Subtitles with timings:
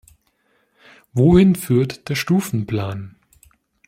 [1.13, 3.17] Wohin führt der Stufenplan?